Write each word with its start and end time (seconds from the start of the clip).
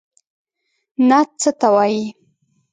نعت 1.07 1.29
څه 1.41 1.49
ته 1.59 1.67
وايي؟ 1.75 2.03